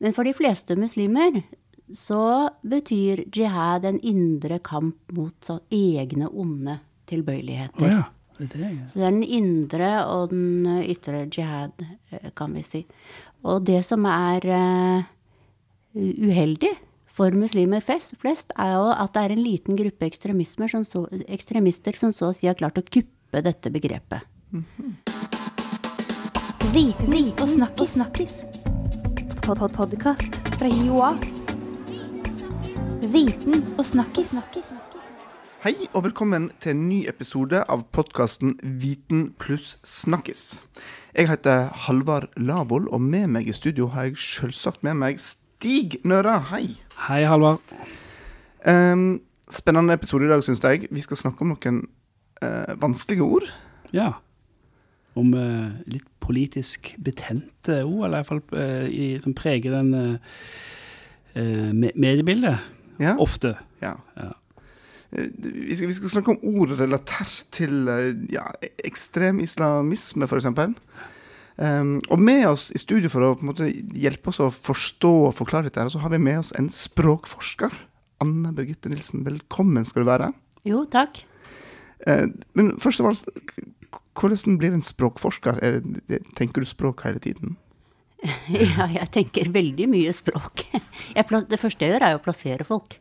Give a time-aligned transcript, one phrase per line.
[0.00, 1.42] Men for de fleste muslimer
[1.96, 6.78] så betyr jihad en indre kamp mot så egne onde
[7.10, 7.84] tilbøyeligheter.
[7.84, 8.04] Oh, ja.
[8.40, 8.84] Det det, ja.
[8.88, 11.74] Så det er den indre og den ytre jihad,
[12.10, 12.86] eh, kan vi si.
[13.44, 15.10] Og det som er eh,
[15.94, 16.72] uheldig
[17.10, 21.04] for muslimer flest, flest, er jo at det er en liten gruppe ekstremister som så,
[21.28, 24.24] ekstremister som så å si har klart å kuppe dette begrepet.
[26.70, 28.59] Viten og snakkis.
[29.42, 31.10] Pod Podkast fra Joa.
[33.12, 34.34] Viten og snakkis.
[35.64, 40.60] Hei og velkommen til en ny episode av podkasten Viten pluss snakkis.
[41.16, 45.98] Jeg heter Halvard Lavoll, og med meg i studio har jeg selvsagt med meg Stig
[46.04, 46.38] Nøra.
[46.52, 46.76] Hei.
[47.08, 47.60] Hei, Halvard.
[48.66, 49.20] Um,
[49.50, 50.88] spennende episode i dag, syns jeg.
[50.90, 51.84] Vi skal snakke om noen
[52.44, 53.48] uh, vanskelige ord.
[53.92, 54.12] Ja.
[55.18, 60.36] Om eh, litt politisk betente ord, eller iallfall uh, i, som preger den eh,
[61.34, 62.60] eh, mediebildet.
[63.02, 63.16] Ja.
[63.18, 63.56] Ofte.
[63.82, 63.96] ja.
[64.16, 64.28] Ja.
[65.10, 68.44] Eh, Vi skal, vi skal snakke om ord relatert til eh, ja,
[68.86, 70.46] ekstrem islamisme, f.eks.
[71.60, 73.66] Um, og med oss i studio for å på en måte,
[74.00, 77.74] hjelpe oss å forstå og forklare dette, her, så har vi med oss en språkforsker.
[78.22, 80.30] Anne Birgitte Nilsen, velkommen skal du være.
[80.68, 81.18] Jo, takk.
[82.06, 83.12] Uh, men først og
[83.50, 83.66] k-
[84.18, 85.60] hvordan blir en språkforsker?
[85.64, 85.80] Er
[86.38, 87.56] tenker du språk hele tiden?
[88.52, 90.66] Ja, jeg tenker veldig mye språk.
[91.16, 92.98] Jeg, det første jeg gjør, er å plassere folk.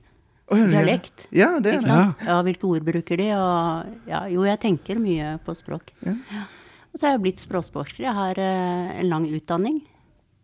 [0.49, 0.57] Oh.
[0.57, 1.27] Dialekt.
[1.35, 1.89] Ja, det er det.
[1.91, 2.23] sant?
[2.25, 3.27] Ja, hvilke ord bruker de?
[3.37, 5.91] Og, ja, jo, jeg tenker mye på språk.
[6.01, 6.15] Ja.
[6.33, 6.45] Ja.
[6.89, 8.01] Og så har jeg blitt språkforsker.
[8.07, 9.83] Jeg har eh, en lang utdanning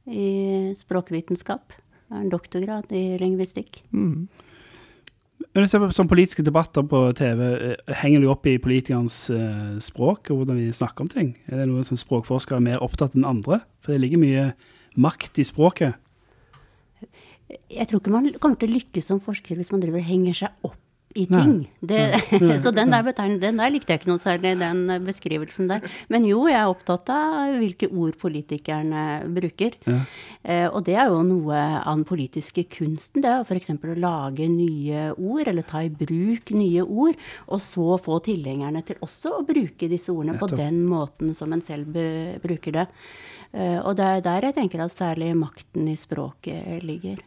[0.06, 1.74] i språkvitenskap.
[1.74, 3.82] Jeg har en doktorgrad i lingvistikk.
[3.96, 4.28] Mm.
[5.56, 9.14] Når du ser på sånne politiske debatter på TV, eh, henger du opp i politikernes
[9.32, 11.30] uh, språk og hvordan de snakker om ting?
[11.48, 13.62] Er det noe som språkforskere er mer opptatt enn andre?
[13.80, 14.44] For det ligger mye
[15.00, 15.96] makt i språket.
[17.72, 20.36] Jeg tror ikke man kommer til å lykkes som forsker hvis man driver og henger
[20.42, 20.85] seg opp
[21.16, 21.68] i ting.
[21.80, 22.00] Det,
[22.64, 23.08] så den der,
[23.40, 25.86] den der likte jeg ikke noe særlig, den beskrivelsen der.
[26.12, 29.06] Men jo, jeg er opptatt av hvilke ord politikerne
[29.36, 29.78] bruker.
[29.88, 30.00] Ja.
[30.44, 33.24] Eh, og det er jo noe av den politiske kunsten.
[33.24, 33.72] Det er f.eks.
[33.76, 37.22] å lage nye ord, eller ta i bruk nye ord.
[37.48, 41.64] Og så få tilhengerne til også å bruke disse ordene på den måten som en
[41.64, 41.96] selv
[42.44, 42.90] bruker det.
[43.56, 47.24] Eh, og det er der jeg tenker at særlig makten i språket ligger.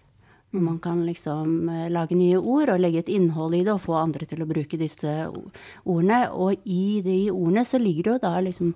[0.56, 3.98] Man kan liksom eh, lage nye ord og legge et innhold i det og få
[4.00, 6.20] andre til å bruke disse ordene.
[6.32, 8.70] Og i de ordene så ligger det jo da liksom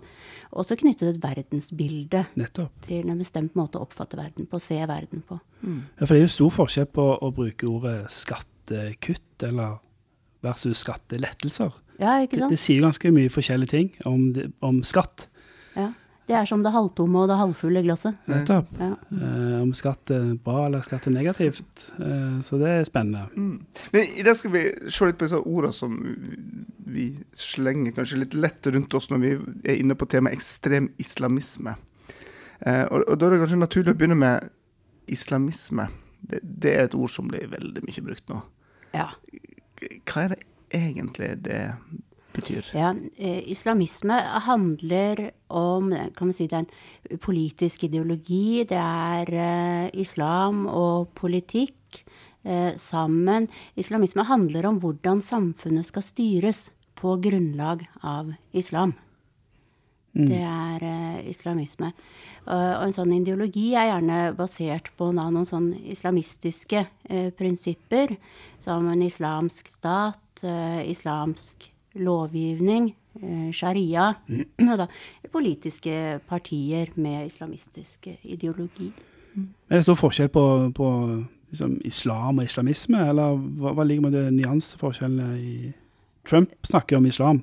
[0.53, 2.75] også knyttet et verdensbilde Nettopp.
[2.85, 5.39] til en bestemt måte å oppfatte verden på, se verden på.
[5.65, 9.81] Ja, for det er jo stor forskjell på å bruke ordet skattekutt eller
[10.45, 11.73] versus skattelettelser.
[12.03, 12.53] Ja, ikke sant?
[12.53, 14.29] det sier jo ganske mye forskjellige ting om,
[14.61, 15.29] om skatt.
[16.27, 18.19] Det er som det halvtomme og det halvfulle glasset.
[18.31, 18.69] Nettopp.
[18.79, 18.93] Ja.
[19.17, 21.87] Eh, om skatt er bra eller skatt er negativt.
[21.99, 23.25] Eh, så det er spennende.
[23.35, 23.57] Mm.
[23.95, 25.97] Men i dag skal vi se litt på disse ordene som
[26.93, 29.33] vi slenger kanskje litt lett rundt oss når vi
[29.73, 31.75] er inne på temaet ekstrem islamisme.
[32.61, 34.53] Eh, og, og da er det kanskje naturlig å begynne med
[35.11, 35.89] islamisme.
[36.23, 38.39] Det, det er et ord som blir veldig mye brukt nå.
[38.95, 39.11] ja.
[39.83, 40.43] Hva er det
[40.79, 41.63] egentlig det
[42.37, 42.71] betyr?
[42.77, 44.17] Ja, eh, islamisme
[44.47, 48.65] handler om kan man si, det er en politisk ideologi.
[48.69, 52.03] Det er eh, islam og politikk
[52.45, 53.49] eh, sammen.
[53.77, 58.95] Islamisme handler om hvordan samfunnet skal styres på grunnlag av islam.
[60.13, 61.89] Det er uh, islamisme.
[62.45, 68.13] Og, og en sånn ideologi er gjerne basert på da, noen sånn islamistiske uh, prinsipper,
[68.61, 74.13] som en islamsk stat, islamsk lovgivning, eh, sharia,
[74.71, 74.89] og da
[75.33, 78.93] politiske partier med islamistisk eh, ideologi.
[79.71, 80.45] Er det stor forskjell på,
[80.77, 80.89] på
[81.51, 85.55] liksom, islam og islamisme, eller hva, hva ligger med det nyanseforskjellene i
[86.29, 87.43] Trump snakker om islam.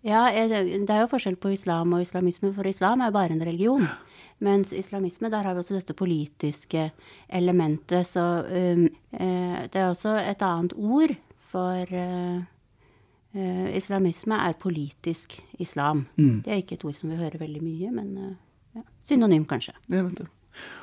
[0.00, 3.84] Ja, det er jo forskjell på islam og islamisme, for islam er bare en religion.
[4.40, 6.86] Mens islamisme, der har vi også dette politiske
[7.28, 8.06] elementet.
[8.08, 11.12] Så um, det er også et annet ord
[11.50, 12.40] for eh,
[13.32, 16.06] islamisme er politisk islam.
[16.16, 16.42] Mm.
[16.44, 18.36] Det er ikke et ord som vi hører veldig mye, men eh,
[18.80, 18.84] ja.
[19.06, 19.74] synonym kanskje.
[19.92, 20.02] Ja.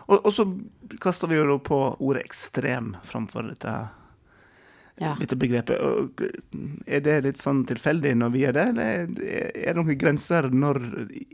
[0.07, 0.45] Og, og så
[1.03, 3.77] kaster vi jo på ordet ekstrem framfor dette,
[4.97, 5.11] Ja.
[5.19, 5.77] dette begrepet.
[6.87, 10.47] Er det litt sånn tilfeldig når vi gjør det, eller er er det noen grenser
[10.49, 10.79] når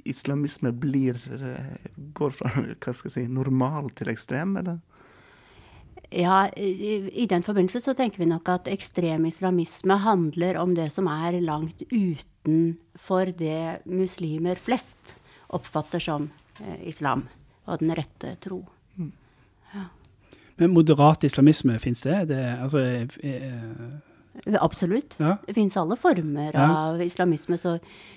[0.04, 1.77] islamisme blir eh,
[2.18, 2.50] går fra
[2.81, 4.81] hva skal jeg si, normal til ekstrem, eller?
[6.13, 10.92] Ja, i, i den forbindelse så tenker vi nok at ekstrem islamisme handler om det
[10.94, 15.15] som er langt utenfor det muslimer flest
[15.54, 16.30] oppfatter som
[16.62, 17.25] eh, islam
[17.65, 18.62] og den rette tro.
[20.62, 22.19] Men moderat islamisme, fins det?
[22.30, 23.63] det altså, er, er,
[24.59, 25.15] Absolutt.
[25.21, 25.38] ja.
[25.45, 26.65] Det finnes alle former Ja.
[26.89, 27.75] av islamisme, så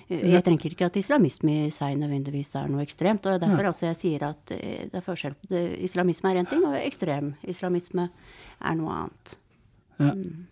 [0.09, 3.25] eh, jeg tenker ikke at islamisme i seg nødvendigvis er noe ekstremt.
[3.29, 3.67] Og derfor ja.
[3.71, 5.35] altså jeg sier at eh, det er forskjell.
[5.85, 8.09] Islamisme er én ting, og ekstrem islamisme
[8.61, 9.37] er noe annet.
[9.99, 10.13] Ja.
[10.13, 10.47] Mm.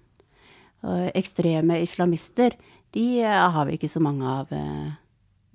[0.86, 2.54] Og ekstreme islamister,
[2.94, 4.54] de eh, har vi ikke så mange av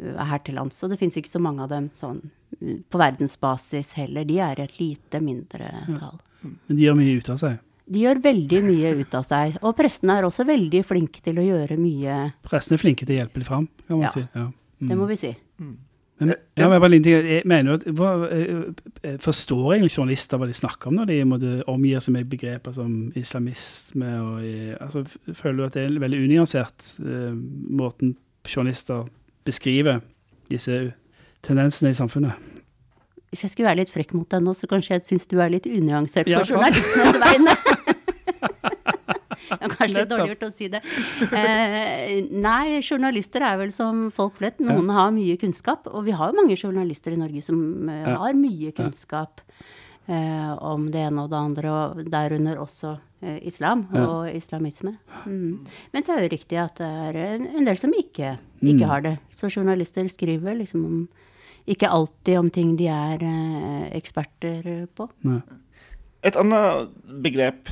[0.00, 0.82] her til lands.
[0.84, 2.22] Og det fins ikke så mange av dem sånn
[2.60, 4.26] eh, på verdensbasis heller.
[4.28, 6.20] De er et lite mindre tall.
[6.42, 7.58] Men de gjør mye ut av seg.
[7.90, 9.58] De gjør veldig mye ut av seg.
[9.66, 13.22] Og prestene er også veldig flinke til å gjøre mye, Prestene er flinke til å
[13.24, 14.10] hjelpe litt fram, kan man Ja.
[14.14, 14.26] si.
[14.34, 14.50] Ja.
[14.80, 14.88] Mm.
[14.88, 15.36] det må vi si.
[16.20, 17.14] Men, ja, men bare en ting.
[17.24, 18.72] Jeg mener at hva, eh,
[19.02, 22.74] eh, Forstår egentlig journalister hva de snakker om når de måtte omgir seg med begreper
[22.76, 25.00] som islamisme og eh, altså,
[25.32, 29.08] Føler du at det er en veldig unyansert uh, måten journalister
[29.48, 30.02] beskriver
[30.52, 30.92] disse
[31.42, 32.36] tendensene i samfunnet?
[33.30, 35.52] Hvis jeg skulle være litt frekk mot deg nå, så kanskje jeg syns du er
[35.54, 37.56] litt unyansert på ja, journalistenes vegne.
[38.40, 40.80] Det er kanskje litt dårlig gjort å si det.
[41.34, 44.60] Eh, nei, journalister er vel som folk flest.
[44.62, 45.88] Noen har mye kunnskap.
[45.90, 48.16] Og vi har jo mange journalister i Norge som eh, Ja.
[48.22, 49.40] har mye kunnskap
[50.08, 52.92] eh, om det ene og det andre, og derunder også
[53.22, 54.04] eh, islam Ja.
[54.06, 54.94] og islamisme.
[55.26, 55.66] Mm.
[55.92, 58.84] Men så er det jo riktig at det er en, en del som ikke, ikke
[58.84, 58.88] Mm.
[58.92, 59.16] har det.
[59.34, 61.08] Så journalister skriver liksom om
[61.70, 65.08] ikke alltid om ting de er eh, eksperter på.
[65.24, 65.40] Nei.
[66.22, 66.90] Et annet
[67.24, 67.68] begrep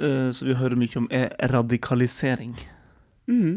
[0.00, 2.56] eh, som vi hører mye om, er radikalisering.
[3.28, 3.56] Eh,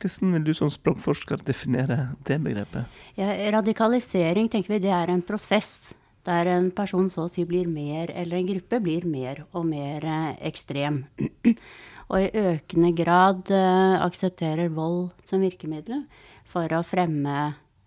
[0.00, 3.00] Hvordan vil du som språkforsker definere det begrepet?
[3.18, 5.92] Ja, radikalisering tenker vi det er en prosess
[6.24, 10.04] der en person så å si blir mer, eller en gruppe blir mer og mer
[10.04, 11.04] eh, ekstrem.
[12.10, 16.04] og i økende grad eh, aksepterer vold som virkemiddel
[16.50, 17.38] for å fremme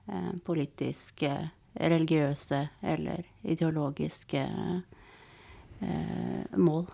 [0.07, 1.31] eh, politiske,
[1.73, 2.61] religiøse
[2.93, 4.81] eller ideologiske eh,
[6.57, 6.85] mål.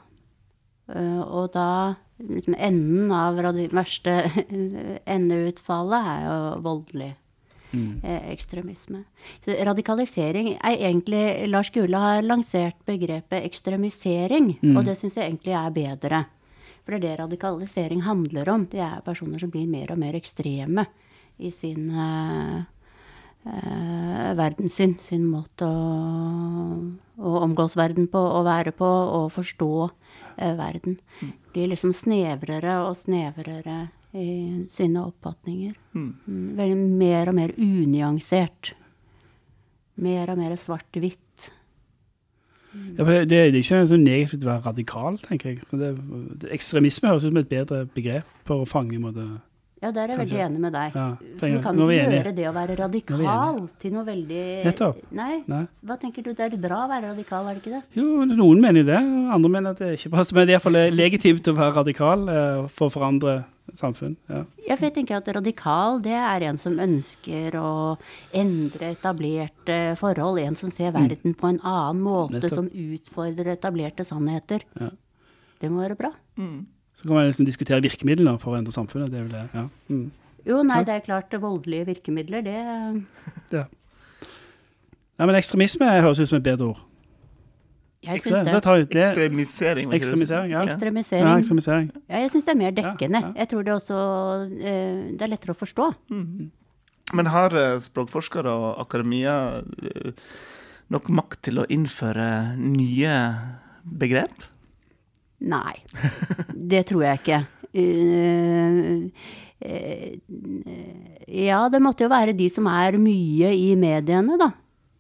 [0.95, 4.23] Eh, og da liksom, Enden av det verste
[5.05, 7.15] endeutfallet er jo voldelig
[7.69, 7.99] Mm.
[8.03, 9.03] eh, ekstremisme.
[9.45, 14.75] Så radikalisering er egentlig Lars Gule har lansert begrepet ekstremisering, Mm.
[14.75, 16.25] og det syns jeg egentlig er bedre.
[16.83, 18.65] For det er det radikalisering handler om.
[18.65, 20.87] Det er personer som blir mer og mer ekstreme
[21.39, 22.63] i sin eh,
[23.45, 26.79] eh, verdenssyn, sin måte å,
[27.19, 30.99] å omgås verden på, å være på og forstå eh, verden.
[31.53, 33.87] Blir liksom snevrere og snevrere
[34.17, 35.75] i sine oppfatninger.
[35.93, 36.11] Mm.
[36.25, 38.73] Mm, Veldig mer og mer unyansert.
[39.99, 41.49] Mer og mer svart-hvitt.
[42.69, 45.61] Ja, for det, det er ikke så negativt å være radikal, tenker jeg.
[45.69, 45.89] Så det,
[46.41, 49.25] det, ekstremisme høres ut som et bedre begrep for å fange en måte.
[49.81, 50.95] Ja, der er jeg veldig enig med deg.
[50.95, 54.97] Ja, du kan ikke gjøre det å være radikal til noe veldig Nettopp.
[55.15, 55.61] Nei, Nei.
[55.87, 56.33] hva tenker du?
[56.33, 57.83] Det er bra å være radikal, er det ikke det?
[57.95, 58.97] Jo, noen mener jo det,
[59.37, 60.25] andre mener at det er ikke bra.
[60.33, 63.37] Men det er iallfall legitimt å være radikal eh, for å forandre
[63.77, 64.15] samfunn.
[64.27, 64.41] Ja.
[64.67, 67.97] Ja, for jeg tenker at radikal, det er en som ønsker å
[68.33, 70.41] endre etablerte forhold.
[70.43, 72.41] En som ser verden på en annen måte, Mm.
[72.41, 72.55] Nettopp.
[72.57, 74.65] som utfordrer etablerte sannheter.
[74.79, 74.89] Ja.
[75.61, 76.11] Det må være bra.
[76.99, 79.07] Så kan man liksom diskutere virkemidler for å endre samfunnet.
[79.11, 79.45] Det er vel det.
[79.55, 79.65] Ja.
[79.87, 80.09] Mm.
[80.49, 82.57] Jo, nei, det er klart, voldelige virkemidler, det
[83.55, 83.65] Ja.
[85.19, 86.83] Nei, men ekstremisme høres ut som et bedre ord.
[88.03, 88.91] Jeg syns det det.
[88.93, 89.01] det.
[89.03, 89.89] Ekstremisering.
[89.95, 90.61] Ekstremisering, ja.
[90.63, 91.25] Ekstremisering.
[91.27, 91.89] Ja, ekstremisering.
[92.07, 93.19] Ja, jeg syns det er mer dekkende.
[93.19, 93.33] Ja, ja.
[93.41, 93.97] Jeg tror det også
[94.59, 95.89] eh, Det er lettere å forstå.
[97.19, 100.13] Men har eh, språkforskere og akademia eh,
[100.95, 102.29] nok makt til å innføre
[102.59, 103.17] nye
[103.83, 104.47] begrep?
[105.39, 105.75] Nei.
[106.53, 107.39] Det tror jeg ikke.
[107.79, 109.07] Eh,
[109.61, 110.17] eh,
[111.45, 114.49] ja, det måtte jo være de som er mye i mediene, da.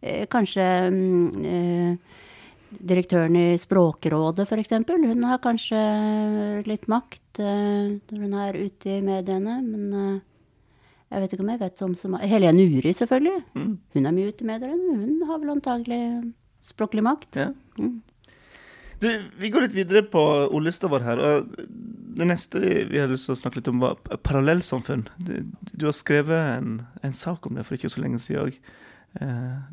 [0.01, 1.99] Eh, Kanskje mm,
[2.79, 4.73] direktøren i Språkrådet, f.eks.
[4.87, 5.79] Hun har kanskje
[6.67, 10.19] litt makt når hun er ute i mediene, men
[11.09, 13.39] jeg vet ikke om jeg vet om så ma- Helene Uri, selvfølgelig.
[13.95, 14.97] Hun er mye ute i mediene.
[14.99, 16.01] Hun har vel antagelig
[16.69, 17.39] språklig makt.
[17.39, 17.47] Ja.
[17.79, 17.95] Mm.
[18.99, 19.07] Du,
[19.39, 21.21] vi går litt videre på ordlista vår her.
[21.23, 21.53] og
[22.19, 23.95] Det neste vi, vi hadde lyst til å snakke litt om, var
[24.27, 25.05] parallellsamfunn.
[25.23, 25.33] Du,
[25.71, 28.59] du har skrevet en, en sak om det for ikke så lenge siden òg.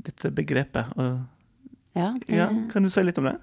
[0.06, 0.94] dette begrepet.
[0.96, 1.24] Og,
[1.96, 3.38] Ja, det, ja, kan du si litt om det?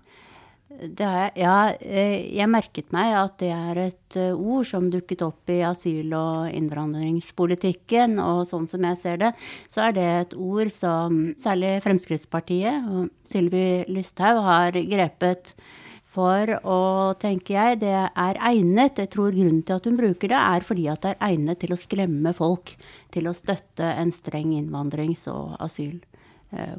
[0.80, 1.32] Jeg.
[1.38, 5.62] Ja, eh, jeg merket meg at det er et eh, ord som dukket opp i
[5.64, 8.18] asyl- og innvandringspolitikken.
[8.20, 9.32] Og sånn som jeg ser det,
[9.72, 15.54] så er det et ord som særlig Fremskrittspartiet og Sylvi Lysthaug har grepet
[16.14, 19.00] for Og tenker jeg, det er egnet.
[19.02, 21.74] Jeg tror grunnen til at hun bruker det, er fordi at det er egnet til
[21.74, 22.76] å skremme folk
[23.14, 25.98] til å støtte en streng innvandrings- og eh,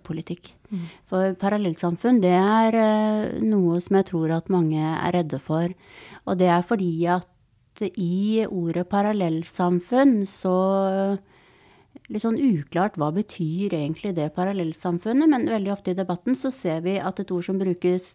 [0.06, 0.52] politikk.
[1.10, 5.70] For parallellsamfunn, det er eh, noe som jeg tror at mange er redde for.
[6.24, 7.30] Og det er fordi at
[7.98, 10.58] i ordet parallellsamfunn så
[12.12, 16.82] Litt sånn uklart hva betyr egentlig det parallellsamfunnet, men veldig ofte i debatten så ser
[16.84, 18.10] vi at et ord som brukes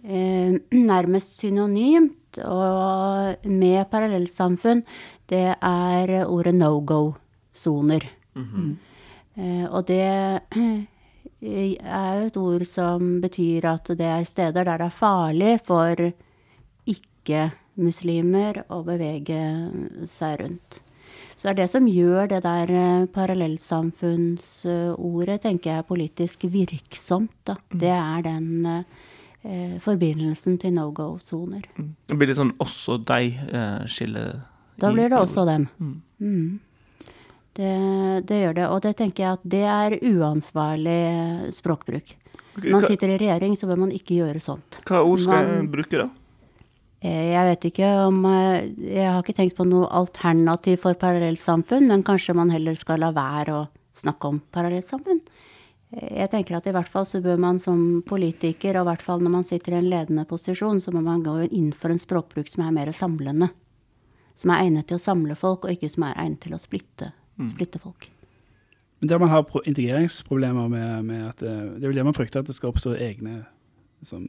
[0.00, 0.54] eh,
[0.92, 4.86] nærmest synonymt og med parallellsamfunn,
[5.28, 8.08] det er ordet no go-soner.
[9.36, 10.76] Eh, og det eh,
[11.42, 15.94] er jo et ord som betyr at det er steder der det er farlig for
[16.88, 19.40] ikke-muslimer å bevege
[20.08, 20.80] seg rundt.
[21.36, 27.36] Så det er det som gjør det der eh, parallellsamfunnsordet, tenker jeg, politisk virksomt.
[27.44, 27.54] Da.
[27.68, 28.84] Det er den eh,
[29.84, 31.64] forbindelsen til no go-soner.
[31.76, 34.24] Det blir litt sånn også og deg-skille.
[34.80, 35.64] Da blir det også dem.
[35.76, 35.96] Mm.
[37.56, 38.66] Det, det gjør det.
[38.68, 42.14] Og det tenker jeg at det er uansvarlig språkbruk.
[42.56, 44.78] Når man sitter i regjering, så bør man ikke gjøre sånt.
[44.88, 46.08] hva ord skal jeg man- bruke, da?
[47.02, 51.86] Eh, Jeg vet ikke om eh, Jeg har ikke tenkt på noe alternativ for parallellsamfunn,
[51.88, 55.20] men kanskje man heller skal la være å snakke om parallellsamfunn.
[55.92, 59.02] Eh, Jeg tenker at i hvert fall så bør man som politiker, og i hvert
[59.02, 61.98] fall når man sitter i en ledende posisjon, så må man gå inn for en
[61.98, 63.50] språkbruk som er mer samlende.
[64.34, 67.12] Som er egnet til å samle folk, og ikke som er egnet til å splitte,
[67.52, 68.08] splitte folk.
[69.00, 72.40] Men der man har integreringsproblemer med, med at eh, Det er vel det man frykter,
[72.40, 73.44] at det skal oppstå egne
[74.00, 74.28] liksom,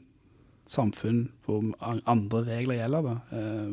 [0.67, 1.63] samfunn hvor
[2.05, 3.15] andre regler gjelder, da.
[3.31, 3.71] Eh,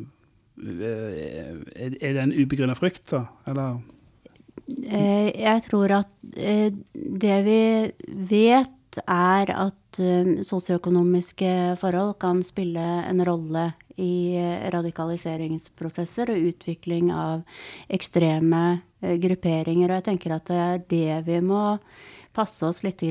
[0.54, 3.24] Er er det en ubegrunna frykt, da?
[3.46, 3.80] Eller
[4.86, 7.92] Eh, Jeg tror at eh, det vi
[8.30, 17.10] vet er at eh, sosioøkonomiske forhold kan spille en rolle i eh, radikaliseringsprosesser og utvikling
[17.12, 17.42] av
[17.90, 18.82] ekstreme eh,
[19.22, 19.90] grupperinger.
[19.90, 21.64] Og jeg tenker at det er det vi må
[22.34, 23.02] passe oss litt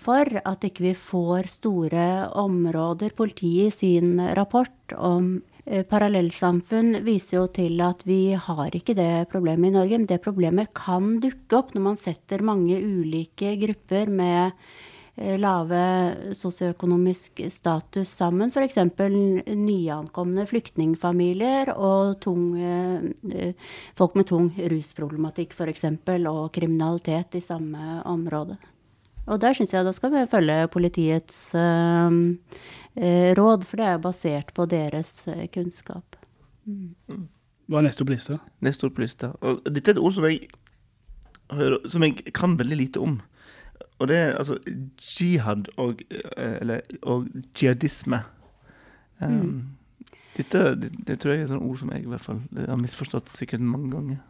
[0.00, 0.40] for.
[0.44, 3.16] At ikke vi får store områder.
[3.16, 9.28] Politiet i sin rapport om eh, parallellsamfunn viser jo til at vi har ikke det
[9.32, 9.98] problemet i Norge.
[9.98, 15.80] Men det problemet kan dukke opp når man setter mange ulike grupper med eh, lave
[16.36, 18.50] sosioøkonomisk status sammen.
[18.50, 18.78] F.eks.
[19.50, 23.52] nyankomne flyktningfamilier og tung, eh,
[23.98, 25.84] folk med tung rusproblematikk f.eks.
[26.30, 28.56] og kriminalitet i samme område.
[29.30, 32.16] Og der syns jeg da skal vi følge politiets eh,
[32.96, 36.16] eh, råd, for det er basert på deres kunnskap.
[36.64, 37.28] kunnskap.
[37.68, 38.40] hva er neste opp på lista?
[38.60, 39.34] Neste ord på lista.
[39.42, 40.48] Og dette er et ord som jeg,
[41.52, 43.20] hører, som jeg kan veldig lite om.
[44.00, 44.56] Og det er altså
[44.96, 47.28] jihad og, eh, eller, og
[47.60, 48.22] jihadisme.
[49.20, 49.76] Um,
[50.36, 53.28] dette det, det tror jeg er sånne ord som jeg i hvert fall har misforstått
[53.34, 54.20] sikkert mange ganger.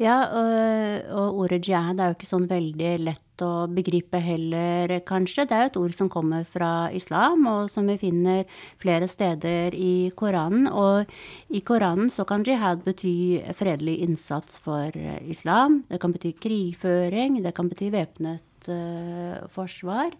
[0.00, 5.44] Ja, og, og ordet jihad er jo ikke sånn veldig lett å begripe heller, kanskje.
[5.44, 8.46] Det er jo et ord som kommer fra islam, og som vi finner
[8.80, 10.70] flere steder i Koranen.
[10.72, 15.82] Og i Koranen så kan jihad bety fredelig innsats for islam.
[15.92, 20.12] Det kan bety krigføring, det kan bety væpnet eh, forsvar.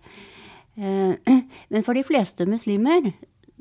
[0.80, 1.16] Uh,
[1.72, 3.10] men for de fleste muslimer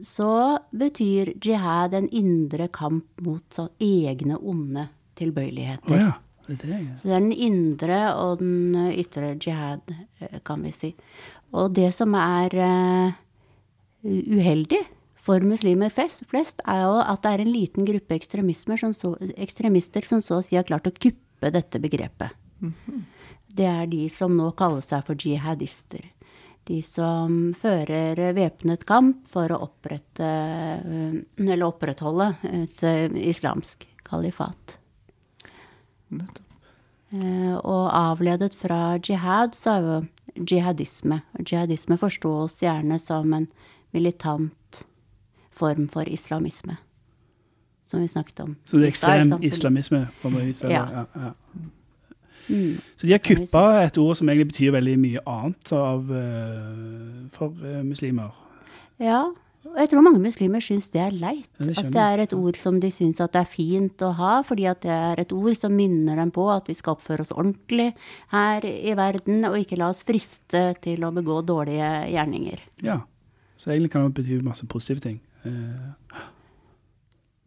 [0.05, 4.87] så betyr jihad en indre kamp mot så egne onde
[5.19, 5.99] tilbøyeligheter.
[5.99, 6.17] ja.
[6.49, 6.93] Det er det, ja.
[6.97, 10.95] Så det er den indre og den ytre jihad, eh, kan vi si.
[11.53, 12.55] Og det som er
[14.01, 14.79] uheldig
[15.29, 18.17] for muslimer flest, er jo at det er en liten gruppe
[18.79, 22.33] som så, ekstremister som så å si har klart å kuppe dette begrepet.
[23.49, 26.05] Det er de som nå kaller seg for jihadister.
[26.69, 34.77] De som fører væpnet kamp for å opprette, eh, eller opprettholde et eh, islamsk kalifat.
[36.13, 36.45] Nettopp.
[37.09, 41.23] Eh, og avledet fra jihad, så er jo jihadisme.
[41.41, 43.49] Jihadisme forstås gjerne som en
[43.91, 44.83] militant
[45.49, 46.77] form for islamisme.
[47.89, 48.55] Som vi snakket om.
[48.65, 50.07] Så det er ekstrem islamisme?
[50.21, 50.61] på en vis.
[50.61, 50.85] Ja.
[50.93, 51.33] Ja, ja.
[52.49, 52.79] Mm.
[52.97, 57.53] Så de har kuppa et ord som egentlig betyr veldig mye annet av, eh, for
[57.65, 58.33] eh, muslimer.
[58.99, 59.27] Ja,
[59.67, 61.49] og jeg tror mange muslimer syns det er leit.
[61.59, 64.13] Ja, det at det er et ord som de syns at det er fint å
[64.15, 67.25] ha, fordi at det er et ord som minner dem på at vi skal oppføre
[67.25, 67.91] oss ordentlig
[68.31, 72.63] her i verden, og ikke la oss friste til å begå dårlige gjerninger.
[72.87, 73.01] Ja.
[73.59, 75.19] Så egentlig kan det bety masse positive ting.
[75.43, 76.21] Eh,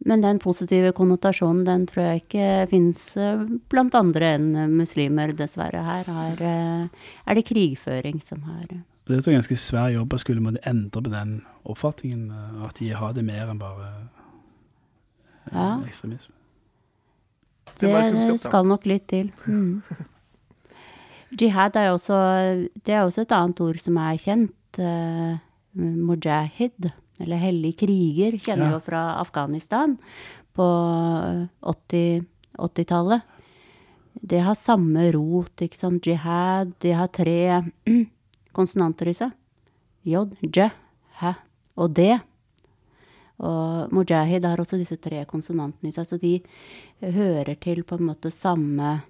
[0.05, 5.83] Men den positive konnotasjonen, den tror jeg ikke finnes eh, blant andre enn muslimer, dessverre.
[5.85, 10.19] Her har, eh, er det krigføring som har det er en ganske svær jobb å
[10.21, 14.09] skulle måtte endre på den oppfatningen, eh, at de har det mer enn bare
[15.51, 15.83] Ja.
[15.83, 16.33] ekstremisme.
[17.79, 19.31] Det er Det skal nok litt til.
[19.45, 19.83] Mm.
[21.39, 24.53] Jihad er også, det er også et annet ord som er kjent.
[24.77, 25.37] Uh,
[25.75, 26.91] mujahid,
[27.23, 28.77] eller hellig kriger, kjenner Ja.
[28.77, 29.97] jo fra Afghanistan
[30.55, 30.67] på
[31.61, 32.25] 80
[32.59, 33.21] 80-tallet.
[34.21, 36.05] det har samme rot, ikke sant.
[36.05, 37.63] Jihad, de har tre
[38.53, 39.31] konsonanter i seg.
[40.05, 40.69] J, J,
[41.19, 41.33] Hæ
[41.75, 42.19] og D.
[43.43, 46.35] Og mujahid har også disse tre konsonantene i seg, så de
[47.01, 49.01] hører til på en måte samme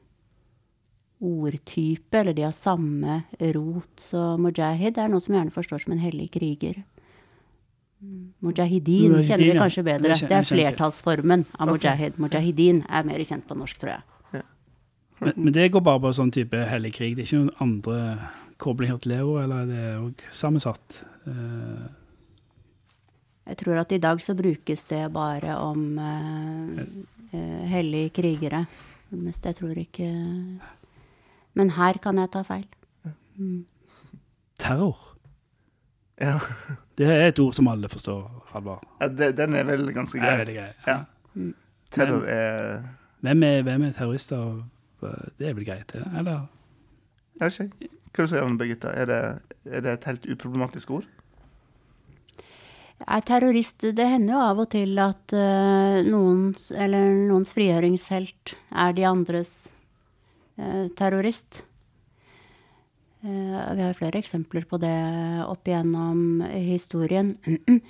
[1.24, 3.92] ordtype, eller de har samme rot.
[4.00, 6.82] Så mujahid er noe som gjerne forstår som en hellig kriger.
[8.04, 10.16] Mm, Mujahidin Mujahidin, kjenner vi kanskje bedre.
[10.20, 12.20] Det er flertallsformen av mujahid.
[12.20, 14.08] Mujahidin er mer kjent på norsk, tror jeg.
[15.24, 17.16] Men, men det går bare på sånn type hellig krig.
[17.16, 18.00] Det er ikke noen andre
[18.62, 21.00] koblinger til Leo, eller er det òg sammensatt?
[21.28, 21.88] Uh...
[23.48, 26.84] Jeg tror at i dag så brukes det bare om uh,
[27.34, 28.66] uh hellige krigere.
[29.14, 30.08] Mest jeg tror ikke
[31.54, 32.68] Men her kan jeg ta feil.
[33.38, 33.66] Mm.
[34.60, 35.13] terror.
[36.22, 36.36] Ja,
[36.98, 38.84] Det er et ord som alle forstår, Halvard.
[39.02, 40.46] ja det, den er vel ganske Det er grei.
[40.46, 41.00] veldig grei Ja.
[41.94, 42.84] Terror er
[43.24, 44.64] Hvem, er, hvem er terrorister?
[45.40, 45.96] Det er vel greit?
[45.96, 46.46] Eller?
[47.40, 47.90] Jeg vet ikke.
[48.14, 48.92] Hva du sier du, Birgitta?
[48.94, 49.20] Er det,
[49.66, 51.06] er det et helt uproblematisk ord?
[53.04, 58.94] Er terrorist Det hender jo av og til at uh, noens, eller noens frigjøringshelt er
[58.96, 59.54] de andres
[60.60, 61.64] uh, terrorist.
[63.24, 64.96] Eh, vi har flere eksempler på det
[65.48, 67.38] opp igjennom historien.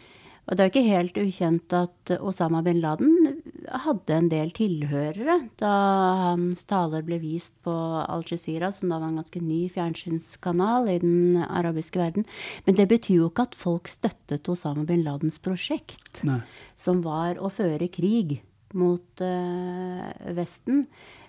[0.44, 3.40] Og det er jo ikke helt ukjent at Osama bin Laden
[3.86, 5.72] hadde en del tilhørere da
[6.20, 10.98] hans taler ble vist på Al Jazeera, som da var en ganske ny fjernsynskanal i
[11.00, 12.28] den arabiske verden.
[12.68, 16.42] Men det betyr jo ikke at folk støttet Osama bin Ladens prosjekt, Nei.
[16.75, 18.42] som var å føre krig
[18.75, 20.88] mot uh, Vesten.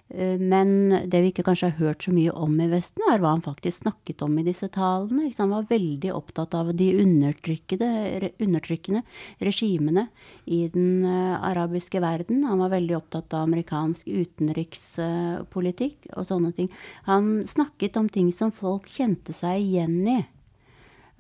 [0.08, 3.30] Eh, Men det vi ikke kanskje har hørt så mye om i Vesten, er hva
[3.32, 5.32] han faktisk snakket om i disse talene.
[5.38, 9.02] Han var veldig opptatt av de undertrykkende
[9.40, 10.08] regimene
[10.44, 12.45] i den eh, arabiske verden.
[12.45, 16.69] Han var veldig opptatt av amerikansk utenrikspolitikk og sånne ting.
[17.08, 20.25] Han snakket om ting som folk kjente seg igjen i.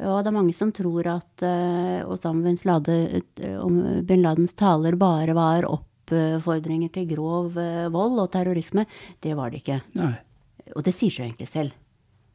[0.02, 2.96] Og det er mange som tror at uh, Osama bin, Lade,
[3.38, 3.66] eh,
[4.02, 5.68] bin Ladens taler bare var
[6.04, 8.86] oppfordringer til grov eh, vold og terrorisme.
[9.20, 9.80] Det var det ikke.
[9.98, 10.14] Nei.
[10.74, 11.74] Og det sier seg egentlig selv.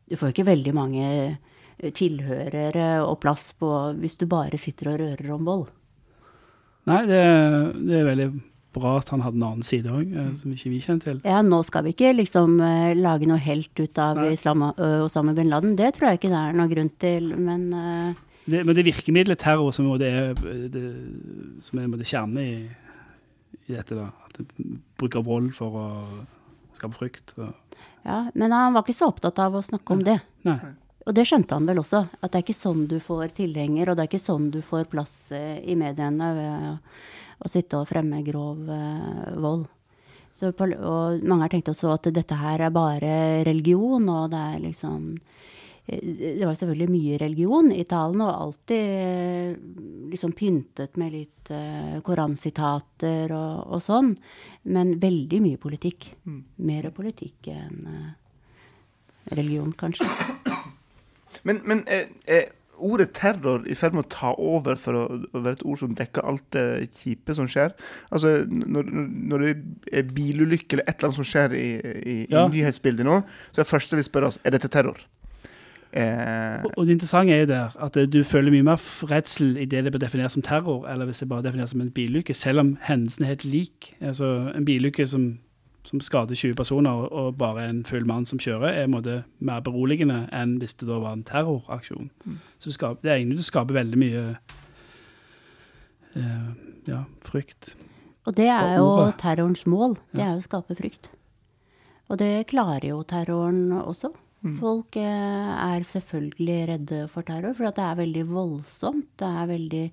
[0.10, 5.02] Du får ikke veldig mange eh, tilhørere og plass på hvis du bare sitter og
[5.02, 5.68] rører om vold.
[6.90, 7.24] Nei, det,
[7.86, 8.30] det er veldig
[8.74, 11.22] bra at han hadde en annen side òg, som ikke vi kjenner til.
[11.26, 14.32] Ja, nå skal vi ikke liksom eh, lage noe helt ut av Nei.
[14.38, 15.78] Islam, Osama bin Laden.
[15.78, 18.26] Det tror jeg ikke det er noen grunn til, men uh...
[18.50, 20.32] Det, men det virkemidlet terror som er,
[20.74, 20.84] det,
[21.62, 22.54] som er kjernen i,
[23.70, 24.10] i det.
[24.26, 24.68] At de
[25.00, 25.88] bruker vold for å
[26.78, 27.34] skape frykt.
[28.04, 30.20] Ja, men han var ikke så opptatt av å snakke om det.
[30.48, 30.60] nei.
[31.08, 33.98] Og det skjønte han vel også, at det er ikke sånn du får tilhenger, og
[33.98, 36.68] det er ikke sånn du får plass eh, i mediene ved
[37.40, 39.66] å, sitte og fremme grov eh, vold.
[40.38, 44.62] Så, og mange har tenkt også at dette her er bare religion, og det er
[44.68, 45.16] liksom
[45.90, 49.56] Det var selvfølgelig mye religion i talen, og alltid eh,
[50.12, 54.14] liksom pyntet med litt eh, koransitater og, og sånn.
[54.70, 56.12] Men veldig mye politikk.
[56.62, 58.12] Mer politikk enn eh,
[59.34, 60.06] religion, kanskje.
[61.46, 62.48] Men, men er, er
[62.84, 65.94] ordet terror i ferd med å ta over for å, å være et ord som
[65.96, 67.76] dekker alt det kjipe som skjer?
[68.10, 68.90] Altså, når,
[69.30, 69.52] når det
[70.02, 72.48] er bilulykke eller et eller annet som skjer i, i, Ja.
[72.48, 73.22] i nyhetsbildet nå,
[73.52, 75.00] så er det første vi spør oss er dette terror.
[75.94, 79.56] Eh, Og, og det interessante er jo der at eh, du føler mye mer redsel
[79.58, 82.34] i det det blir definert som terror, eller hvis det bare defineres som en bilulykke,
[82.34, 83.96] selv om hendelsen er helt lik.
[84.02, 85.40] Altså En bilulykke som,
[85.84, 89.24] som skader 20 personer, og, og bare en full mann som kjører, er en måte
[89.40, 92.10] mer beroligende enn hvis det da var en terroraksjon.
[92.60, 94.24] Så det, skaper, det er egentlig det skaper veldig mye
[96.16, 96.50] eh,
[96.88, 97.74] ja, frykt.
[98.28, 99.98] Og det er jo terrorens mål.
[100.14, 101.10] Det er jo å skape frykt.
[102.10, 104.12] Og det klarer jo terroren også.
[104.40, 109.10] Folk eh, er selvfølgelig redde for terror, for det er veldig voldsomt.
[109.20, 109.86] Det er veldig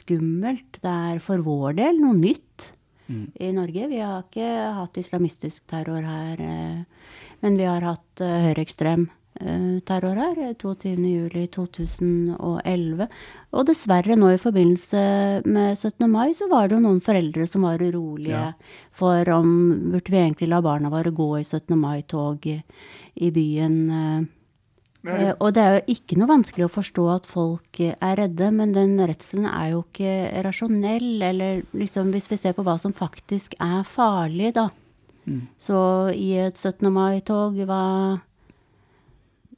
[0.00, 0.80] skummelt.
[0.82, 2.72] Det er for vår del noe nytt
[3.08, 3.86] i Norge.
[3.88, 9.14] Vi har ikke hatt islamistisk terror her, eh, men vi har hatt eh, høyreekstrem eh,
[9.84, 10.38] terror her.
[10.48, 13.08] eh, 22.07.2011.
[13.56, 15.02] Og dessverre nå i forbindelse
[15.46, 16.08] med 17.
[16.10, 18.52] mai så var det jo noen foreldre som var urolige Ja.
[18.92, 21.76] for om burde vi egentlig la barna våre gå i 17.
[21.78, 22.62] mai-tog i,
[23.30, 23.90] byen.
[23.90, 24.24] eh,
[25.06, 28.50] Eh, og det er jo ikke noe vanskelig å forstå at folk eh, er redde,
[28.52, 32.92] men den redselen er jo ikke rasjonell, eller liksom hvis vi ser på hva som
[32.92, 34.70] faktisk er farlig, da.
[35.58, 36.90] Så i et 17.
[36.90, 38.20] mai-tog, hva,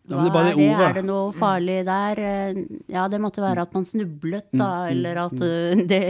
[0.08, 0.86] Hva ja, det er det ordet.
[0.88, 2.18] Er det noe farlig der?
[2.18, 6.02] Eh, Ja, det måtte være at man snublet, da, Mm, mm, eller at eh, det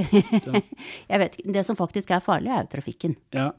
[1.09, 1.53] Jeg vet ikke.
[1.53, 3.17] Det som faktisk er farlig, er jo trafikken.
[3.35, 3.51] Ja,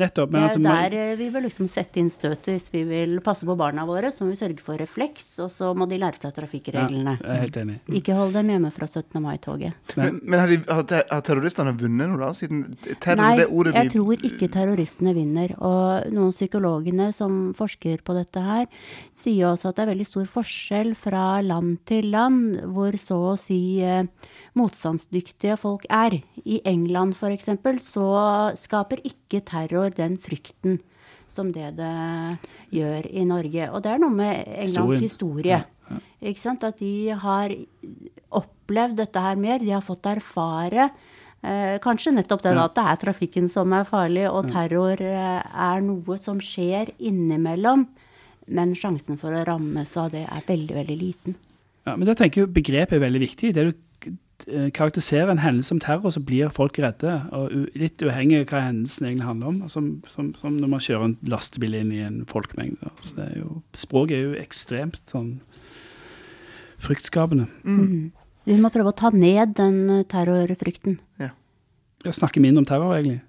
[0.00, 0.30] nettopp.
[0.32, 3.16] Men det er altså, der eh, vi vil liksom sette inn støtet hvis vi vil
[3.24, 4.12] passe på barna våre.
[4.14, 7.16] Så må vi sørge for refleks, og så må de lære seg ja, trafikkreglene.
[7.20, 7.78] jeg er helt enig.
[8.00, 9.20] Ikke hold dem hjemme fra 17.
[9.24, 9.94] mai-toget.
[9.98, 12.30] Men, men har, de, har, terroristene vunnet noe, da?
[12.36, 12.62] Siden
[13.02, 15.56] terror, Nei, det ordet jeg tror ikke terroristene vinner.
[15.58, 18.68] Og noen psykologene som forsker på dette her,
[19.16, 23.36] sier også at det er veldig stor forskjell fra land til land, hvor så å
[23.40, 24.06] si eh,
[24.58, 26.20] motstandsdyktige folk er.
[26.44, 27.50] I England f.eks.
[27.82, 28.08] så
[28.58, 30.80] skaper ikke terror den frykten
[31.26, 32.38] som det det
[32.70, 33.70] gjør i Norge.
[33.72, 35.64] Og det er noe med Englands historie.
[36.22, 36.64] Ikke sant?
[36.64, 37.50] At de har
[38.30, 39.58] opplevd dette her mer.
[39.58, 40.90] De har fått erfare
[41.44, 42.64] eh, kanskje nettopp det Ja.
[42.64, 47.86] at det er trafikken som er farlig, og terror eh, er noe som skjer innimellom.
[48.46, 51.36] Men sjansen for å rammes av det er veldig, veldig liten.
[51.86, 53.52] Ja, men da tenker jeg jo begrepet er veldig viktig.
[53.54, 53.72] Det du
[54.48, 57.16] eh, karakteriserer en hendelse som terror, så blir folk redde.
[57.32, 59.58] og u Litt uavhengig av hva hendelsen egentlig handler om.
[59.72, 62.92] Som, som, som når man kjører en lastebil inn i en folkemengde.
[63.02, 65.36] Så det er jo, språket er jo ekstremt sånn
[66.84, 67.48] fryktskapende.
[67.64, 68.12] Mm.
[68.44, 70.98] Vi må prøve å ta ned den eh, terrorfrykten.
[71.22, 71.32] Ja.
[72.12, 73.22] Snakke mindre om terror, egentlig.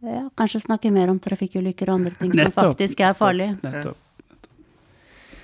[0.00, 3.58] Ja, kanskje snakke mer om trafikkulykker og andre ting som faktisk er farlige.
[3.62, 4.06] Nettopp.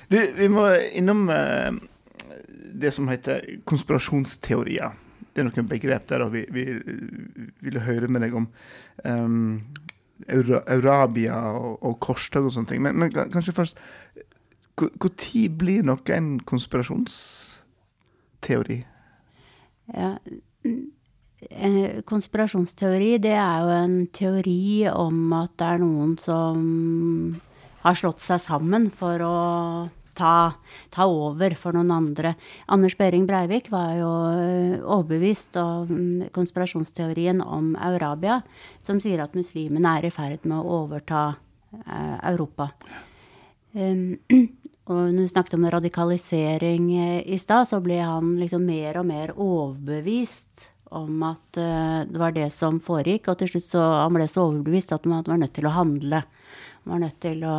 [0.06, 1.76] Du, vi må innom eh,
[2.80, 4.90] det som heter konspirasjonsteorier.
[5.32, 6.64] Det er noen begrep der, og vi, vi
[7.64, 8.46] ville høre med deg om
[9.04, 9.60] um,
[10.32, 12.80] Eurabia og, og korstog og sånne ting.
[12.84, 13.76] Men, men kanskje først
[14.76, 18.84] Når blir noe en konspirasjonsteori?
[19.94, 20.18] Ja.
[21.50, 27.36] eh, Konspirasjonsteori, det er jo en teori om at det er noen som
[27.84, 29.36] har slått seg sammen for å
[30.16, 30.56] ta,
[30.90, 32.34] ta over for noen andre.
[32.72, 38.40] Anders Behring Breivik var jo eh, overbevist om mm, konspirasjonsteorien om Eurabia,
[38.84, 41.26] som sier at muslimene er i ferd med å overta
[41.82, 42.70] eh, Europa.
[43.76, 44.16] Um,
[44.88, 49.10] og når vi snakket om radikalisering eh, i stad, så ble han liksom mer og
[49.10, 53.26] mer overbevist om at det var det som foregikk.
[53.28, 56.20] Og til slutt så han ble så overbevist at man var nødt til å handle.
[56.86, 57.56] Man var nødt til å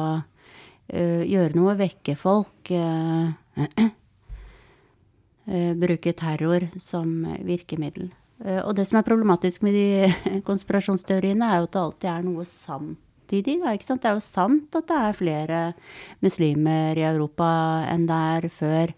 [0.88, 2.72] gjøre noe, vekke folk.
[2.72, 3.34] eh,
[5.48, 8.12] eh, bruke terror som virkemiddel.
[8.46, 12.28] Eh, og det som er problematisk med de konspirasjonsteoriene, er jo at det alltid er
[12.28, 13.58] noe samtidig.
[13.64, 14.04] Da, ikke sant?
[14.04, 15.64] Det er jo sant at det er flere
[16.26, 17.50] muslimer i Europa
[17.90, 18.94] enn det er før.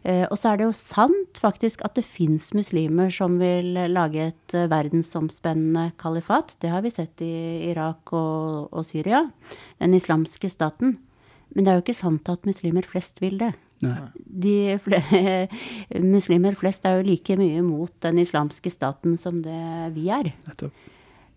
[0.00, 4.30] Eh, og så er det jo sant faktisk at det fins muslimer som vil lage
[4.30, 6.56] et eh, verdensomspennende kalifat.
[6.62, 7.34] Det har vi sett i
[7.68, 9.26] Irak og, og Syria.
[9.78, 10.96] Den islamske staten.
[11.54, 13.52] Men det er jo ikke sant at muslimer flest vil det.
[13.80, 15.00] De fle
[16.14, 19.60] muslimer flest er jo like mye mot den islamske staten som det
[19.96, 20.32] vi er.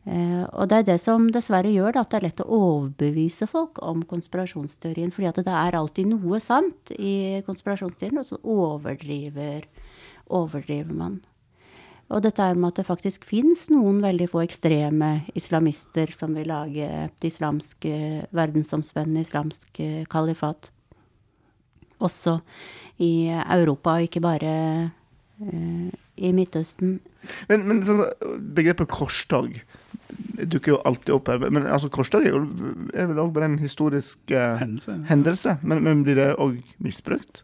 [0.03, 3.47] Eh, og det er det som dessverre gjør det, at det er lett å overbevise
[3.47, 5.11] folk om konspirasjonsteorien.
[5.11, 9.63] fordi at det er alltid noe sant i konspirasjonsteorien, og så overdriver,
[10.27, 11.21] overdriver man.
[12.11, 16.49] Og dette er med at det faktisk fins noen veldig få ekstreme islamister som vil
[16.51, 20.69] lage et islamsk, eh, verdensomspennende islamsk eh, kalifat.
[22.03, 22.39] Også
[23.01, 24.53] i Europa, og ikke bare
[25.41, 26.99] eh, i Midtøsten.
[27.49, 28.11] Men, men så,
[28.53, 29.55] begrepet korstog
[30.43, 31.41] dukker jo alltid opp her.
[31.47, 32.43] Men altså, korstog er, jo,
[32.93, 34.99] er vel òg bare en historisk eh, Hendelse.
[35.09, 35.57] hendelse.
[35.63, 37.43] Men, men blir det òg misbrukt?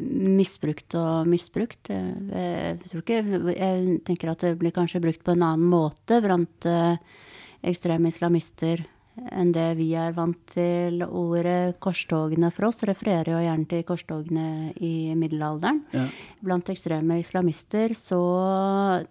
[0.00, 1.90] Misbrukt og misbrukt.
[1.90, 3.22] eh, Jeg, tror ikke,
[3.54, 6.96] jeg tenker at det blir kanskje brukt på en annen måte blant eh,
[7.62, 8.84] ekstreme islamister
[9.32, 11.02] enn det vi er vant til.
[11.04, 14.46] Ordet korstogene for oss refererer jo gjerne til korstogene
[14.84, 15.82] i middelalderen.
[15.94, 16.06] Ja.
[16.44, 18.20] Blant ekstreme islamister så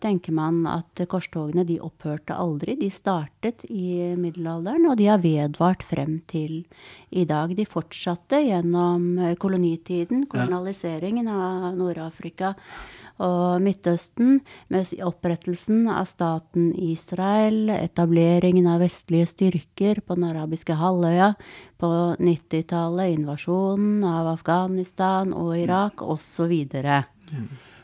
[0.04, 2.78] tenker man at korstogene de opphørte aldri.
[2.80, 6.64] De startet i middelalderen, og de har vedvart frem til
[7.10, 7.56] i dag.
[7.58, 12.56] De fortsatte gjennom kolonitiden, kolonialiseringen av Nord-Afrika
[13.24, 14.42] og Midtøsten,
[14.74, 21.32] med opprettelsen av staten Israel, etableringen av vestlige styrker på den arabiske halvøya
[21.82, 21.90] på
[22.22, 26.54] 90-tallet, invasjonen av Afghanistan og Irak osv.
[26.74, 27.04] Ja.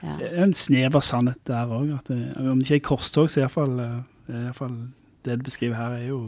[0.04, 1.94] Det er en snev av sannhet der òg.
[2.12, 3.78] Om det ikke er korstog, så iallfall
[5.24, 6.24] det du beskriver her, er jo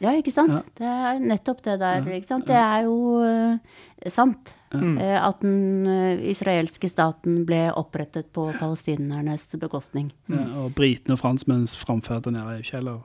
[0.00, 0.54] Ja, ikke sant?
[0.56, 0.62] Ja.
[0.80, 2.06] Det er nettopp det der.
[2.08, 2.46] Ikke sant?
[2.48, 3.58] Det er jo uh,
[4.08, 4.98] sant Mm.
[5.02, 10.12] eh, at den eh, israelske staten ble opprettet på palestinernes bekostning.
[10.30, 13.00] ja, Og britene og franskmenns framferd der nede er jo ikke heller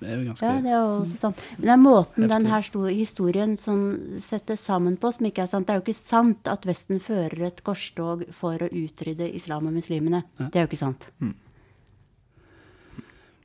[0.00, 1.42] Det er jo ganske Ja, det er jo også sant.
[1.58, 3.82] Men det er måten den her historien som
[4.20, 5.66] settes sammen på, som ikke er sant.
[5.66, 9.74] Det er jo ikke sant at Vesten fører et korstog for å utrydde islam og
[9.74, 10.22] muslimene.
[10.38, 11.10] Det er jo ikke sant.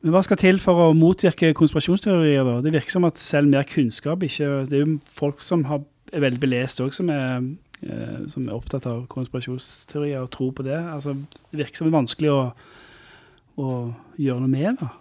[0.01, 2.45] Men hva skal til for å motvirke konspirasjonsteorier?
[2.45, 2.59] da?
[2.61, 5.81] Det virker som at selv mer kunnskap ikke Det er jo folk som har,
[6.13, 10.77] er veldig belest òg, som, eh, som er opptatt av konspirasjonsteorier og tror på det.
[10.77, 11.17] Altså,
[11.51, 12.41] det virker som det er vanskelig å,
[13.57, 13.73] å
[14.21, 14.77] gjøre noe med.
[14.81, 14.93] da.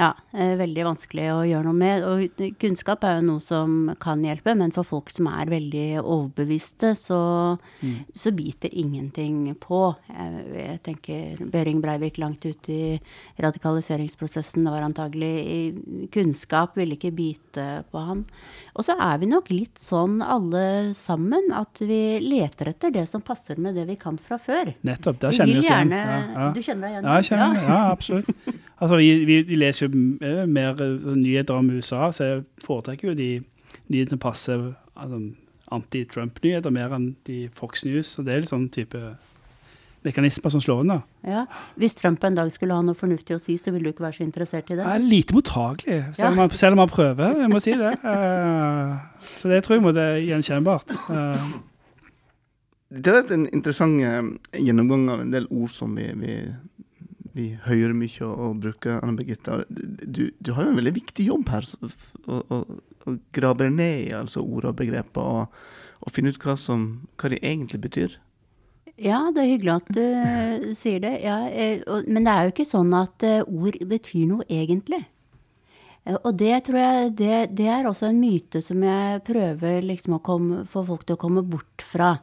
[0.00, 2.04] Ja, eh, veldig vanskelig å gjøre noe med.
[2.08, 6.94] Og kunnskap er jo noe som kan hjelpe, men for folk som er veldig overbeviste,
[6.96, 7.18] så,
[8.16, 9.82] så biter ingenting på.
[10.08, 12.96] Jeg, jeg tenker Behring Breivik langt ute i
[13.42, 15.76] radikaliseringsprosessen Det var antagelig
[16.12, 18.24] Kunnskap ville ikke bite på han.
[18.72, 20.64] Og så er vi nok litt sånn alle
[20.96, 24.72] sammen at vi leter etter det som passer med det vi kan fra før.
[24.88, 25.20] Nettopp.
[25.20, 25.96] Der kjenner vi oss igjen.
[26.00, 26.50] Ja, ja.
[26.56, 27.08] Du kjenner deg igjen?
[27.08, 27.64] Ja, jeg kjenner.
[27.68, 28.61] Ja, absolutt.
[28.82, 33.12] Altså, vi, vi, vi leser jo eh, mer eh, nyheter om USA, så jeg foretrekker
[33.12, 33.30] jo de
[33.86, 34.64] nyhetene som passer
[34.98, 35.20] altså,
[35.72, 38.16] anti-Trump-nyheter mer enn de Fox News.
[38.16, 38.98] Så det er litt sånn type
[40.02, 40.98] mekanismer som slår inn, da.
[41.30, 41.44] Ja.
[41.78, 44.18] Hvis Trump en dag skulle ha noe fornuftig å si, så ville du ikke være
[44.18, 44.82] så interessert i det?
[44.82, 47.36] Jeg er lite mottagelig, selv om man, selv om han prøver.
[47.44, 47.94] Jeg må si det.
[48.12, 50.90] Eh, så det tror jeg må det er gjenkjennbart.
[52.92, 54.02] Det har vært en interessant
[54.58, 56.34] gjennomgang av en del ord som vi, vi,
[57.36, 58.98] vi hører mye og, bruker.
[59.00, 61.68] Anne Birgitte, du, du har jo en veldig viktig jobb her,
[62.28, 62.64] å,
[63.34, 65.62] grave ned i altså, ord og begreper, og,
[66.02, 66.86] og finne ut hva, som,
[67.18, 68.18] hva de egentlig betyr.
[69.00, 71.16] Ja, det er hyggelig at du eh, sier det.
[71.24, 75.02] Ja, eh, men det er jo ikke sånn at eh, ord betyr noe egentlig.
[76.02, 80.24] Og det tror jeg det, det er også en myte som jeg prøver liksom å
[80.26, 82.16] komme, få folk til å komme bort fra.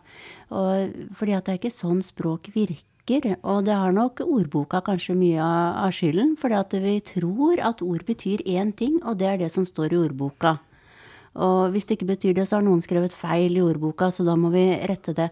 [0.51, 2.83] Og, fordi at det er ikke sånn språk virker.
[3.09, 6.35] Og det har nok ordboka kanskje mye av, skylden.
[6.37, 10.01] Fordi vi tror at ord betyr én ting, og det er det som står i
[10.05, 10.59] ordboka.
[11.39, 14.35] Og hvis det ikke betyr det, så har noen skrevet feil i ordboka, så da
[14.35, 15.29] må vi rette det.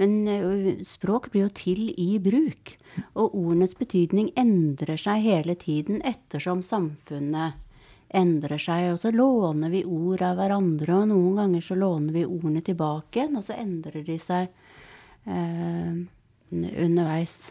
[0.00, 2.76] Men språk blir jo til i bruk.
[3.14, 7.58] Og ordenes betydning endrer seg hele tiden ettersom samfunnet
[8.14, 8.92] endrer seg.
[8.94, 13.20] Og så låner vi ord av hverandre, og noen ganger så låner vi ordene tilbake
[13.20, 14.48] igjen, og så endrer de seg
[15.26, 16.00] eh,
[16.50, 17.50] underveis.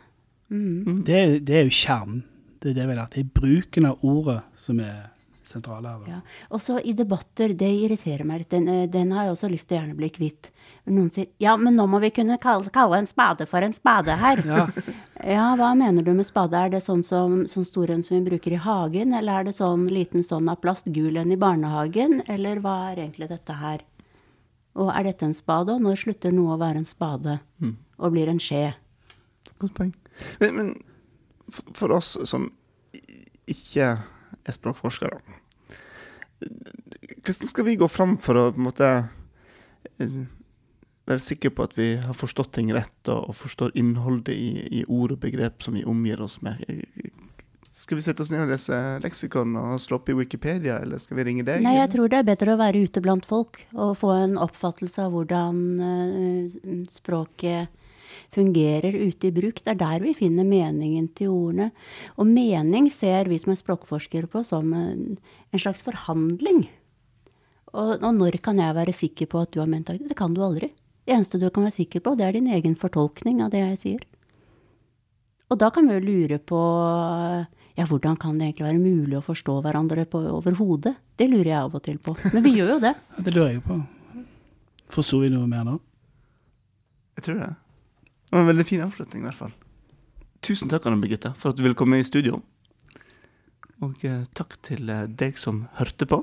[0.50, 1.04] Mm.
[1.06, 2.24] det, det er jo kjernen.
[2.60, 3.08] Det er det.
[3.14, 5.10] Det er bruken av ordet som er
[5.50, 6.08] sentrale her.
[6.10, 6.20] Ja.
[6.56, 8.52] Også i debatter, det irriterer meg litt.
[8.54, 10.50] Den, eh, den har jeg også lyst til å gjerne bli kvitt.
[10.90, 14.18] Noen sier ja, men nå må vi kunne kalle, kalle en spade for en spade
[14.20, 14.44] her.
[14.50, 14.66] Ja.
[15.20, 16.56] Ja, hva mener du med spade?
[16.56, 19.54] Er det sånn som sånn stor en som vi bruker i hagen, eller er det
[19.58, 23.84] sånn liten sånn av plast, gul en i barnehagen, eller hva er egentlig dette her?
[24.80, 27.36] Og er dette en spade, og når slutter noe å være en spade
[28.00, 28.70] og blir en skje?
[29.60, 29.94] Godt poeng.
[30.40, 30.74] Men, men
[31.74, 32.50] for- oss som
[33.50, 35.20] ikke er språkforskere,
[36.40, 38.88] hvordan skal vi gå fram for å måte
[40.00, 40.20] eh,
[41.10, 45.16] være sikre på at vi har forstått ting rett, og forstår innholdet i, i ord
[45.18, 46.62] og begrep som vi omgir oss med?
[47.80, 51.20] Skal vi sette oss ned og lese leksikon og slå opp i Wikipedia, eller skal
[51.20, 51.62] vi ringe deg?
[51.64, 55.06] Nei, jeg tror det er bedre å være ute blant folk og få en oppfattelse
[55.06, 56.58] av hvordan eh,
[56.92, 57.70] språket
[58.36, 59.62] fungerer ute i bruk.
[59.64, 61.70] Det er der vi finner meningen til ordene.
[62.18, 65.18] Og mening ser vi som er språkforskere på som en,
[65.52, 66.68] en slags forhandling.
[67.74, 70.02] Og, og når kan jeg være sikker på at du har ment det?
[70.10, 70.72] Det kan du aldri.
[71.06, 73.80] Det eneste du kan være sikker på, det er din egen fortolkning av det jeg
[73.82, 74.08] sier.
[75.50, 76.60] Og da kan vi jo lure på
[77.80, 80.94] ja, hvordan kan det egentlig være mulig å forstå hverandre på, over hodet?
[81.18, 82.14] Det lurer jeg av og til på.
[82.34, 82.94] Men vi gjør jo det.
[83.16, 83.80] Ja, Det lurer jeg på.
[84.90, 85.78] Forsto vi noe mer nå?
[87.20, 87.50] Jeg tror det.
[88.30, 89.54] Det var en veldig fin avslutning, i hvert fall.
[90.46, 92.44] Tusen takk, Anne Birgitte, for at du ville komme i studio.
[93.82, 96.22] Og eh, takk til eh, deg som hørte på.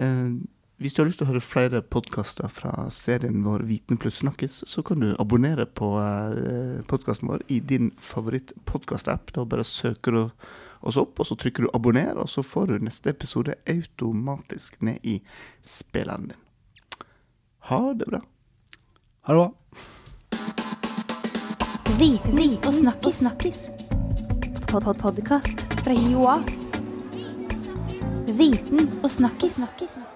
[0.00, 0.32] Eh,
[0.80, 4.62] hvis du har lyst til å høre flere podkaster fra serien vår Viten pluss snakkes,
[4.66, 9.34] så kan du abonnere på eh, podkasten vår i din favorittpodkast-app.
[9.36, 10.22] Da bare søker du
[10.84, 15.04] oss opp, og så trykker du 'abonner', og så får du neste episode automatisk ned
[15.04, 15.20] i
[15.62, 16.40] spilleren din.
[17.70, 18.20] Ha det bra.
[19.28, 19.92] Ha det bra.
[22.04, 23.14] Viten og snakkis.
[23.14, 23.58] snakkis.
[24.68, 26.36] Pod -pod Podkast fra Joa.
[28.38, 29.54] Viten og snakkis.
[29.54, 30.13] snakkis.